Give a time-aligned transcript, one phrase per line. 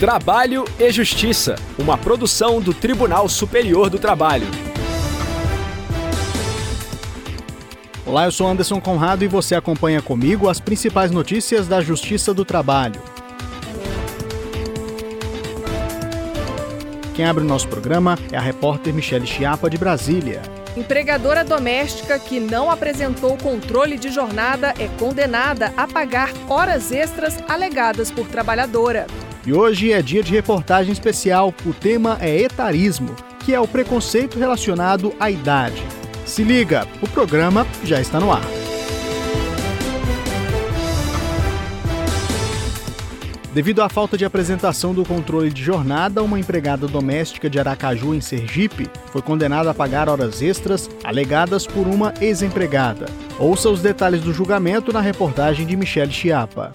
[0.00, 4.46] Trabalho e Justiça, uma produção do Tribunal Superior do Trabalho.
[8.06, 12.46] Olá, eu sou Anderson Conrado e você acompanha comigo as principais notícias da Justiça do
[12.46, 12.98] Trabalho.
[17.14, 20.40] Quem abre o nosso programa é a repórter Michele Chiapa, de Brasília.
[20.74, 28.10] Empregadora doméstica que não apresentou controle de jornada é condenada a pagar horas extras alegadas
[28.10, 29.06] por trabalhadora.
[29.46, 31.54] E hoje é dia de reportagem especial.
[31.64, 35.82] O tema é etarismo, que é o preconceito relacionado à idade.
[36.26, 38.44] Se liga, o programa já está no ar.
[43.54, 48.20] Devido à falta de apresentação do controle de jornada, uma empregada doméstica de Aracaju, em
[48.20, 53.06] Sergipe, foi condenada a pagar horas extras alegadas por uma ex-empregada.
[53.40, 56.70] Ouça os detalhes do julgamento na reportagem de Michele Chiapa.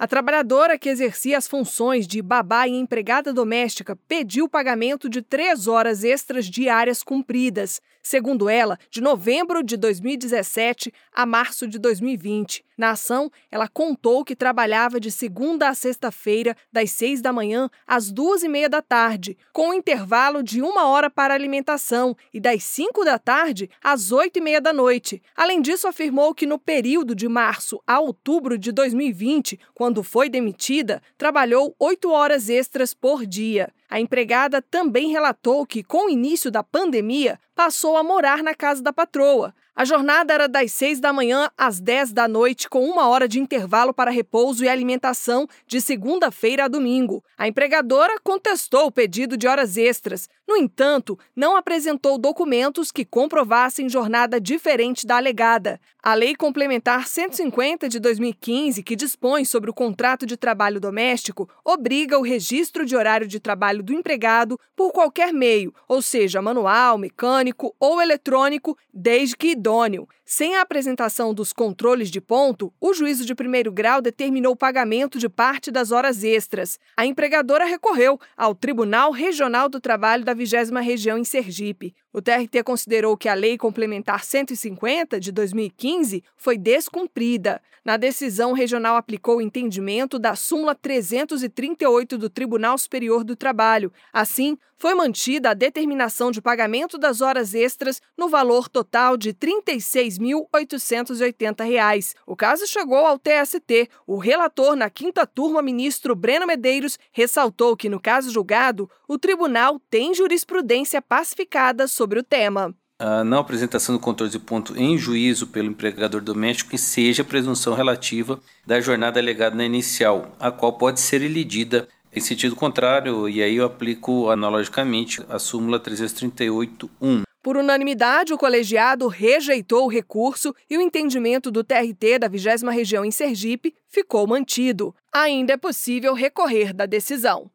[0.00, 5.20] A trabalhadora que exercia as funções de babá e empregada doméstica pediu o pagamento de
[5.20, 12.64] três horas extras diárias cumpridas, segundo ela, de novembro de 2017 a março de 2020.
[12.78, 18.12] Na ação, ela contou que trabalhava de segunda a sexta-feira, das seis da manhã às
[18.12, 22.62] duas e meia da tarde, com um intervalo de uma hora para alimentação, e das
[22.62, 25.20] cinco da tarde às oito e meia da noite.
[25.34, 31.02] Além disso, afirmou que no período de março a outubro de 2020, quando foi demitida,
[31.16, 33.70] trabalhou oito horas extras por dia.
[33.90, 38.82] A empregada também relatou que, com o início da pandemia, passou a morar na casa
[38.82, 39.54] da patroa.
[39.74, 43.38] A jornada era das 6 da manhã às 10 da noite, com uma hora de
[43.38, 47.22] intervalo para repouso e alimentação de segunda-feira a domingo.
[47.38, 50.28] A empregadora contestou o pedido de horas extras.
[50.48, 55.78] No entanto, não apresentou documentos que comprovassem jornada diferente da alegada.
[56.02, 62.18] A Lei Complementar 150 de 2015, que dispõe sobre o contrato de trabalho doméstico, obriga
[62.18, 67.76] o registro de horário de trabalho do empregado por qualquer meio, ou seja, manual, mecânico
[67.78, 70.08] ou eletrônico, desde que idôneo.
[70.30, 75.18] Sem a apresentação dos controles de ponto, o juízo de primeiro grau determinou o pagamento
[75.18, 76.78] de parte das horas extras.
[76.94, 80.52] A empregadora recorreu ao Tribunal Regional do Trabalho da 20
[80.82, 81.94] Região em Sergipe.
[82.18, 87.62] O TRT considerou que a Lei Complementar 150 de 2015 foi descumprida.
[87.84, 93.92] Na decisão, regional aplicou o entendimento da súmula 338 do Tribunal Superior do Trabalho.
[94.12, 99.36] Assim, foi mantida a determinação de pagamento das horas extras no valor total de R$
[99.72, 102.14] 36.880.
[102.24, 103.90] O caso chegou ao TST.
[104.06, 109.80] O relator na quinta turma, ministro Breno Medeiros, ressaltou que, no caso julgado, o tribunal
[109.90, 112.74] tem jurisprudência pacificada sobre o tema.
[113.00, 117.24] A não apresentação do controle de ponto em juízo pelo empregador doméstico que seja a
[117.24, 123.28] presunção relativa da jornada alegada na inicial, a qual pode ser elidida em sentido contrário,
[123.28, 127.22] e aí eu aplico analogicamente a súmula 338.1.
[127.42, 133.04] Por unanimidade, o colegiado rejeitou o recurso e o entendimento do TRT da 20 Região
[133.04, 134.94] em Sergipe ficou mantido.
[135.12, 137.50] Ainda é possível recorrer da decisão.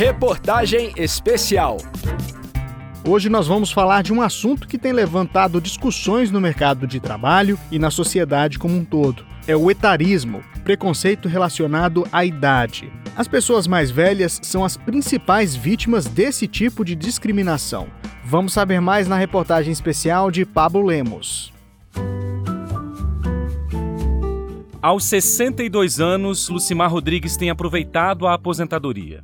[0.00, 1.76] Reportagem especial.
[3.06, 7.58] Hoje nós vamos falar de um assunto que tem levantado discussões no mercado de trabalho
[7.70, 9.26] e na sociedade como um todo.
[9.46, 12.90] É o etarismo, preconceito relacionado à idade.
[13.14, 17.86] As pessoas mais velhas são as principais vítimas desse tipo de discriminação.
[18.24, 21.52] Vamos saber mais na reportagem especial de Pablo Lemos.
[24.80, 29.22] Aos 62 anos, Lucimar Rodrigues tem aproveitado a aposentadoria.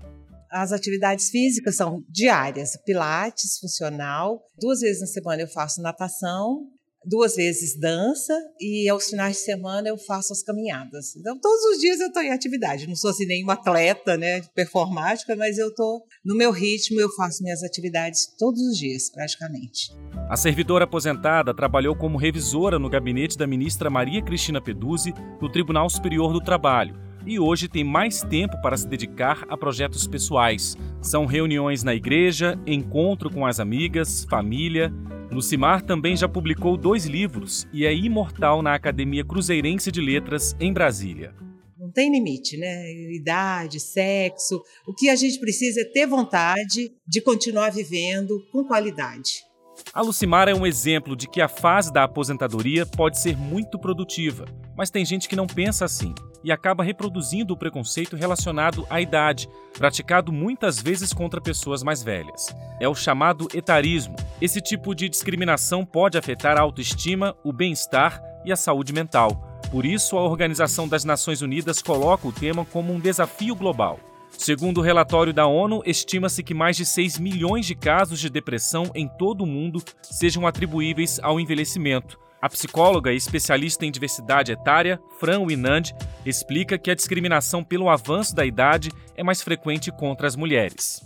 [0.50, 4.42] As atividades físicas são diárias, pilates, funcional.
[4.58, 6.66] Duas vezes na semana eu faço natação,
[7.06, 11.14] duas vezes dança e aos finais de semana eu faço as caminhadas.
[11.16, 12.86] Então, todos os dias eu estou em atividade.
[12.86, 17.42] Não sou assim nenhuma atleta, né, performática, mas eu estou no meu ritmo, eu faço
[17.42, 19.92] minhas atividades todos os dias, praticamente.
[20.28, 25.88] A servidora aposentada trabalhou como revisora no gabinete da ministra Maria Cristina Peduzzi no Tribunal
[25.88, 30.76] Superior do Trabalho e hoje tem mais tempo para se dedicar a projetos pessoais.
[31.02, 34.92] São reuniões na igreja, encontro com as amigas, família.
[35.30, 40.72] Lucimar também já publicou dois livros e é imortal na Academia Cruzeirense de Letras, em
[40.72, 41.34] Brasília.
[41.76, 42.92] Não tem limite, né?
[43.12, 44.62] Idade, sexo.
[44.86, 49.44] O que a gente precisa é ter vontade de continuar vivendo com qualidade.
[49.92, 54.44] A Lucimar é um exemplo de que a fase da aposentadoria pode ser muito produtiva,
[54.76, 56.14] mas tem gente que não pensa assim
[56.46, 62.54] e acaba reproduzindo o preconceito relacionado à idade, praticado muitas vezes contra pessoas mais velhas.
[62.78, 64.14] É o chamado etarismo.
[64.40, 69.60] Esse tipo de discriminação pode afetar a autoestima, o bem-estar e a saúde mental.
[69.72, 73.98] Por isso, a Organização das Nações Unidas coloca o tema como um desafio global.
[74.38, 78.90] Segundo o relatório da ONU, estima-se que mais de 6 milhões de casos de depressão
[78.94, 82.18] em todo o mundo sejam atribuíveis ao envelhecimento.
[82.40, 85.84] A psicóloga e especialista em diversidade etária, Fran Winand,
[86.24, 91.02] explica que a discriminação pelo avanço da idade é mais frequente contra as mulheres.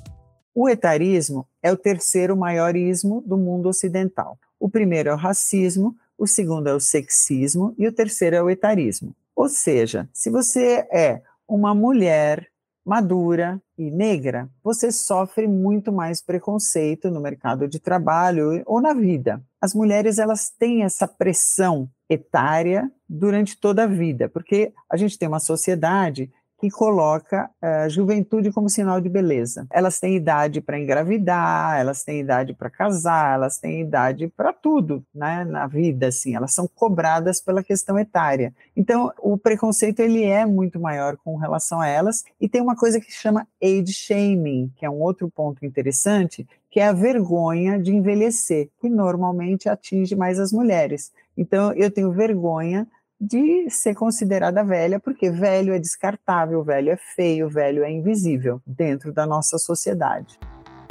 [0.54, 4.36] O etarismo é o terceiro maior ismo do mundo ocidental.
[4.58, 8.50] O primeiro é o racismo, o segundo é o sexismo e o terceiro é o
[8.50, 9.14] etarismo.
[9.34, 12.49] Ou seja, se você é uma mulher
[12.90, 19.40] madura e negra, você sofre muito mais preconceito no mercado de trabalho ou na vida.
[19.60, 25.28] As mulheres elas têm essa pressão etária durante toda a vida, porque a gente tem
[25.28, 29.66] uma sociedade que coloca a juventude como sinal de beleza.
[29.70, 35.02] Elas têm idade para engravidar, elas têm idade para casar, elas têm idade para tudo,
[35.14, 36.36] né, na vida assim.
[36.36, 38.52] Elas são cobradas pela questão etária.
[38.76, 43.00] Então, o preconceito ele é muito maior com relação a elas e tem uma coisa
[43.00, 47.92] que chama age shaming, que é um outro ponto interessante, que é a vergonha de
[47.94, 51.10] envelhecer, que normalmente atinge mais as mulheres.
[51.36, 52.86] Então, eu tenho vergonha
[53.20, 59.12] de ser considerada velha, porque velho é descartável, velho é feio, velho é invisível dentro
[59.12, 60.38] da nossa sociedade.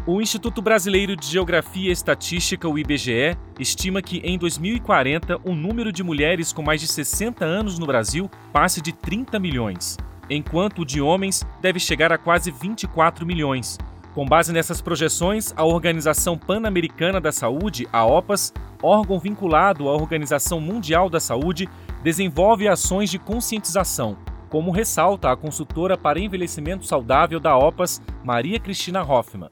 [0.05, 5.91] O Instituto Brasileiro de Geografia e Estatística, o IBGE, estima que em 2040 o número
[5.91, 9.97] de mulheres com mais de 60 anos no Brasil passe de 30 milhões,
[10.29, 13.77] enquanto o de homens deve chegar a quase 24 milhões.
[14.15, 20.59] Com base nessas projeções, a Organização Pan-Americana da Saúde, a OPAS, órgão vinculado à Organização
[20.59, 21.69] Mundial da Saúde,
[22.03, 24.17] desenvolve ações de conscientização,
[24.49, 29.49] como ressalta a consultora para envelhecimento saudável da OPAS, Maria Cristina Hoffmann.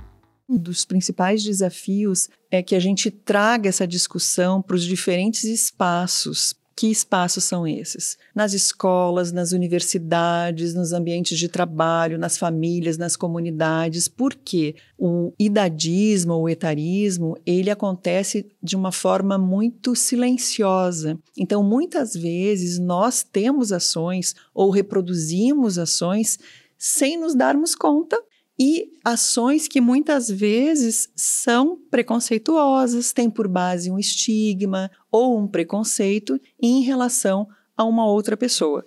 [0.49, 6.55] Um dos principais desafios é que a gente traga essa discussão para os diferentes espaços
[6.77, 8.19] que espaços são esses?
[8.35, 14.07] Nas escolas, nas universidades, nos ambientes de trabalho, nas famílias, nas comunidades.
[14.07, 21.17] Porque o idadismo, o etarismo, ele acontece de uma forma muito silenciosa.
[21.35, 26.37] Então, muitas vezes nós temos ações ou reproduzimos ações
[26.77, 28.21] sem nos darmos conta
[28.59, 36.39] e ações que muitas vezes são preconceituosas, têm por base um estigma ou um preconceito
[36.61, 38.85] em relação a uma outra pessoa.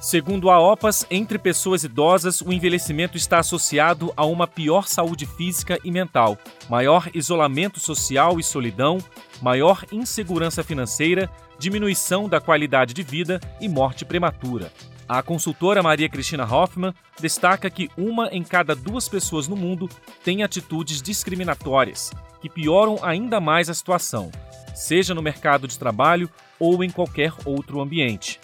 [0.00, 5.78] Segundo a OPAS, entre pessoas idosas, o envelhecimento está associado a uma pior saúde física
[5.82, 6.36] e mental,
[6.68, 8.98] maior isolamento social e solidão,
[9.40, 14.70] maior insegurança financeira, diminuição da qualidade de vida e morte prematura.
[15.06, 19.88] A consultora Maria Cristina Hoffmann destaca que uma em cada duas pessoas no mundo
[20.24, 22.10] tem atitudes discriminatórias,
[22.40, 24.30] que pioram ainda mais a situação,
[24.74, 28.40] seja no mercado de trabalho ou em qualquer outro ambiente.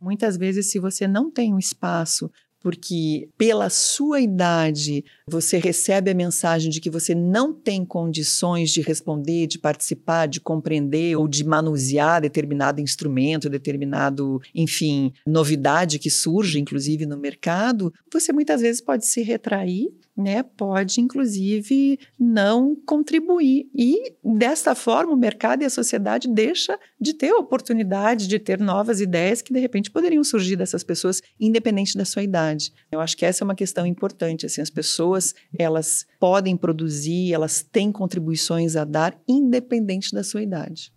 [0.00, 2.30] Muitas vezes, se você não tem um espaço
[2.60, 8.80] porque pela sua idade você recebe a mensagem de que você não tem condições de
[8.80, 16.60] responder, de participar, de compreender ou de manusear determinado instrumento, determinado, enfim, novidade que surge,
[16.60, 23.68] inclusive no mercado, você muitas vezes pode se retrair né, pode inclusive não contribuir.
[23.74, 29.00] E desta forma o mercado e a sociedade deixa de ter oportunidade de ter novas
[29.00, 32.72] ideias que de repente poderiam surgir dessas pessoas independente da sua idade.
[32.90, 37.62] Eu acho que essa é uma questão importante, assim, as pessoas, elas podem produzir, elas
[37.62, 40.92] têm contribuições a dar independente da sua idade.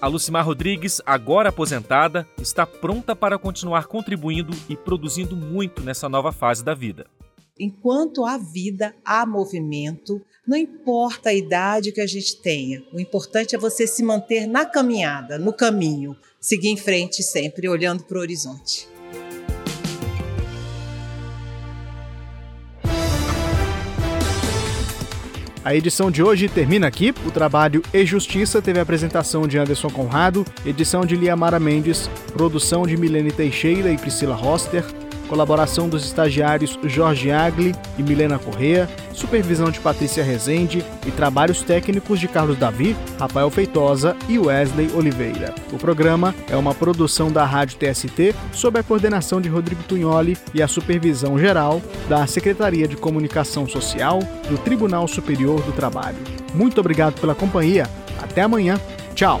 [0.00, 6.30] A Lucimar Rodrigues, agora aposentada, está pronta para continuar contribuindo e produzindo muito nessa nova
[6.30, 7.06] fase da vida.
[7.58, 13.56] Enquanto há vida, há movimento, não importa a idade que a gente tenha, o importante
[13.56, 18.20] é você se manter na caminhada, no caminho, seguir em frente sempre, olhando para o
[18.20, 18.86] horizonte.
[25.64, 27.12] A edição de hoje termina aqui.
[27.26, 32.86] O trabalho E Justiça teve a apresentação de Anderson Conrado, edição de Liamara Mendes, produção
[32.86, 34.82] de Milene Teixeira e Priscila Roster,
[35.28, 42.18] colaboração dos estagiários Jorge Agli e Milena Correa, supervisão de Patrícia Rezende e trabalhos técnicos
[42.18, 45.54] de Carlos Davi, Rafael Feitosa e Wesley Oliveira.
[45.72, 50.62] O programa é uma produção da Rádio TST sob a coordenação de Rodrigo Tunholi e
[50.62, 56.18] a supervisão geral da Secretaria de Comunicação Social do Tribunal Superior do Trabalho.
[56.54, 57.86] Muito obrigado pela companhia.
[58.20, 58.80] Até amanhã.
[59.14, 59.40] Tchau.